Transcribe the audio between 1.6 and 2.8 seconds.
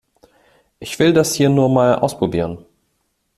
mal ausprobieren.